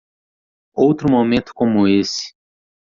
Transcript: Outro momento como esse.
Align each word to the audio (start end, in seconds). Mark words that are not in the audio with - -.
Outro 0.73 1.11
momento 1.11 1.51
como 1.53 1.87
esse. 1.87 2.33